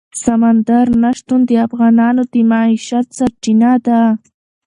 [0.23, 4.01] سمندر نه شتون د افغانانو د معیشت سرچینه ده.